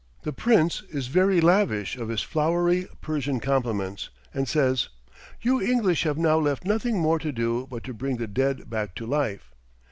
The 0.23 0.33
Prince 0.33 0.81
is 0.89 1.09
very 1.09 1.39
lavish 1.39 1.95
of 1.95 2.09
his 2.09 2.23
flowery 2.23 2.87
Persian 3.01 3.39
compliments, 3.39 4.09
and 4.33 4.47
says, 4.47 4.89
"You 5.43 5.61
English 5.61 6.05
have 6.05 6.17
now 6.17 6.39
left 6.39 6.65
nothing 6.65 6.97
more 6.97 7.19
to 7.19 7.31
do 7.31 7.67
but 7.69 7.83
to 7.83 7.93
bring 7.93 8.17
the 8.17 8.25
dead 8.25 8.67
back 8.67 8.95
to 8.95 9.05
life." 9.05 9.51